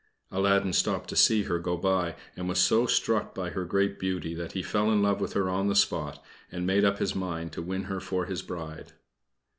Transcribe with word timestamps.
Aladdin 0.31 0.73
stopped 0.73 1.09
to 1.09 1.15
see 1.15 1.43
her 1.43 1.59
go 1.59 1.77
by, 1.77 2.15
and 2.35 2.49
was 2.49 2.57
so 2.59 2.87
struck 2.87 3.35
by 3.35 3.51
her 3.51 3.65
great 3.65 3.99
beauty 3.99 4.33
that 4.33 4.53
he 4.53 4.63
fell 4.63 4.89
in 4.91 5.03
love 5.03 5.21
with 5.21 5.33
her 5.33 5.47
on 5.47 5.67
the 5.67 5.75
spot 5.75 6.25
and 6.51 6.65
made 6.65 6.83
up 6.83 6.97
his 6.97 7.13
mind 7.13 7.51
to 7.51 7.61
win 7.61 7.83
her 7.83 7.99
for 7.99 8.25
his 8.25 8.41
bride. 8.41 8.93